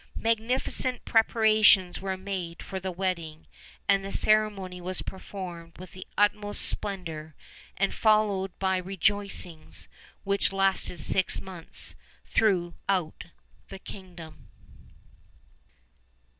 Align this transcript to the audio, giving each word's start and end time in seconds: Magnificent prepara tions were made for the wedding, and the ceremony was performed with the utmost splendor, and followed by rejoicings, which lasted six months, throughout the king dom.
Magnificent 0.17 1.05
prepara 1.05 1.63
tions 1.63 2.01
were 2.01 2.17
made 2.17 2.63
for 2.63 2.79
the 2.79 2.91
wedding, 2.91 3.45
and 3.87 4.03
the 4.03 4.11
ceremony 4.11 4.81
was 4.81 5.03
performed 5.03 5.77
with 5.77 5.91
the 5.91 6.07
utmost 6.17 6.63
splendor, 6.63 7.35
and 7.77 7.93
followed 7.93 8.57
by 8.57 8.77
rejoicings, 8.77 9.87
which 10.23 10.51
lasted 10.51 10.99
six 10.99 11.39
months, 11.39 11.93
throughout 12.25 13.25
the 13.69 13.77
king 13.77 14.15
dom. 14.15 14.47